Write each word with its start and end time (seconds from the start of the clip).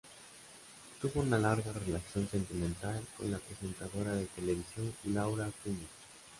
Tuvo 0.99 1.19
una 1.21 1.37
larga 1.37 1.71
relación 1.73 2.27
sentimental 2.27 3.05
con 3.15 3.29
la 3.29 3.37
presentadora 3.37 4.13
de 4.15 4.25
televisión 4.25 4.91
Laura 5.03 5.45
Acuña. 5.45 5.85